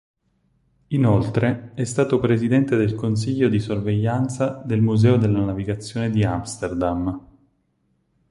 Inoltre 0.87 1.73
è 1.75 1.83
stato 1.83 2.17
presidente 2.19 2.75
del 2.75 2.95
consiglio 2.95 3.47
di 3.49 3.59
sorveglianza 3.59 4.59
del 4.65 4.81
Museo 4.81 5.15
della 5.17 5.41
navigazione 5.45 6.09
di 6.09 6.23
Amsterdam. 6.23 7.27